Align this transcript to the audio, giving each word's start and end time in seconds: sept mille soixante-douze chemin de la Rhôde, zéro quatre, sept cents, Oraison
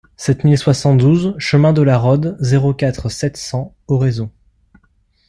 sept 0.17 0.43
mille 0.43 0.57
soixante-douze 0.57 1.35
chemin 1.37 1.73
de 1.73 1.83
la 1.83 1.95
Rhôde, 1.99 2.35
zéro 2.39 2.73
quatre, 2.73 3.07
sept 3.09 3.37
cents, 3.37 3.75
Oraison 3.87 4.31